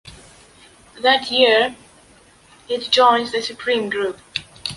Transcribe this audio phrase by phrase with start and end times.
[1.03, 1.75] That year
[2.67, 4.19] it joins the Supreme group.